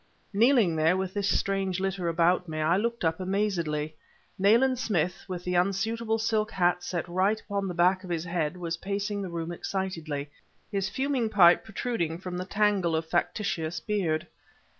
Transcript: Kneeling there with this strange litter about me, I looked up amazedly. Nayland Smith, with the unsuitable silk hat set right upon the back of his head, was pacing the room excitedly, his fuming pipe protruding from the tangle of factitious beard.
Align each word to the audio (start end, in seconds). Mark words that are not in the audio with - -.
Kneeling 0.33 0.75
there 0.77 0.97
with 0.97 1.13
this 1.13 1.29
strange 1.29 1.79
litter 1.79 2.07
about 2.07 2.47
me, 2.47 2.59
I 2.59 2.75
looked 2.75 3.05
up 3.05 3.19
amazedly. 3.19 3.95
Nayland 4.39 4.79
Smith, 4.79 5.23
with 5.27 5.43
the 5.43 5.53
unsuitable 5.55 6.17
silk 6.17 6.49
hat 6.49 6.81
set 6.81 7.07
right 7.07 7.39
upon 7.39 7.67
the 7.67 7.75
back 7.75 8.03
of 8.03 8.09
his 8.09 8.23
head, 8.23 8.57
was 8.57 8.77
pacing 8.77 9.21
the 9.21 9.29
room 9.29 9.51
excitedly, 9.51 10.31
his 10.71 10.89
fuming 10.89 11.29
pipe 11.29 11.63
protruding 11.63 12.17
from 12.17 12.35
the 12.35 12.45
tangle 12.45 12.95
of 12.95 13.05
factitious 13.05 13.79
beard. 13.79 14.25